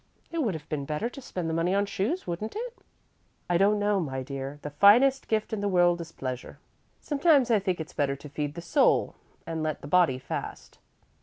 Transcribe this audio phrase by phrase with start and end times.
[0.31, 2.75] "It would have been better to spend the money on shoes, wouldn't it?"
[3.47, 4.57] "I don't know, my dear.
[4.63, 6.57] The finest gift in the world is pleasure.
[7.01, 9.13] Sometimes I think it's better to feed the soul
[9.45, 10.79] and let the body fast.